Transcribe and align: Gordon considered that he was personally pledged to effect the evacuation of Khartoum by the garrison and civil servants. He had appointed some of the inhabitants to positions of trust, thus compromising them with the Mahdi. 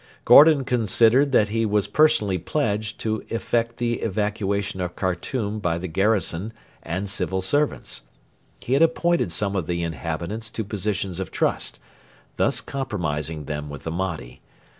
Gordon 0.25 0.63
considered 0.65 1.31
that 1.31 1.49
he 1.49 1.63
was 1.63 1.85
personally 1.85 2.39
pledged 2.39 2.99
to 3.01 3.23
effect 3.29 3.77
the 3.77 3.99
evacuation 4.01 4.81
of 4.81 4.95
Khartoum 4.95 5.59
by 5.59 5.77
the 5.77 5.87
garrison 5.87 6.53
and 6.81 7.07
civil 7.07 7.39
servants. 7.43 8.01
He 8.61 8.73
had 8.73 8.81
appointed 8.81 9.31
some 9.31 9.55
of 9.55 9.67
the 9.67 9.83
inhabitants 9.83 10.49
to 10.49 10.63
positions 10.63 11.19
of 11.19 11.29
trust, 11.29 11.77
thus 12.37 12.61
compromising 12.61 13.45
them 13.45 13.69
with 13.69 13.83
the 13.83 13.91
Mahdi. 13.91 14.41